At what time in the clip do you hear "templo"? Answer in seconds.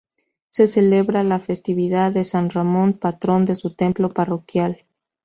3.75-4.11